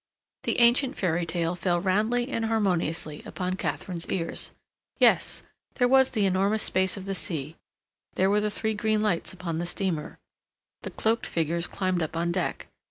The 0.45 0.57
ancient 0.57 0.97
fairy 0.97 1.27
tale 1.27 1.55
fell 1.55 1.79
roundly 1.79 2.27
and 2.29 2.45
harmoniously 2.45 3.21
upon 3.23 3.53
Katharine's 3.53 4.07
ears. 4.09 4.49
Yes, 4.97 5.43
there 5.75 5.87
was 5.87 6.09
the 6.09 6.25
enormous 6.25 6.63
space 6.63 6.97
of 6.97 7.05
the 7.05 7.13
sea; 7.13 7.55
there 8.15 8.27
were 8.27 8.41
the 8.41 8.49
three 8.49 8.73
green 8.73 9.03
lights 9.03 9.31
upon 9.31 9.59
the 9.59 9.67
steamer; 9.67 10.17
the 10.81 10.89
cloaked 10.89 11.27
figures 11.27 11.67
climbed 11.67 12.01
up 12.01 12.17
on 12.17 12.31
deck. 12.31 12.65